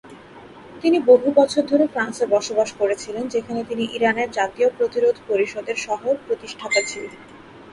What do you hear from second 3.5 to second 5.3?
তিনি ইরানের জাতীয় প্রতিরোধ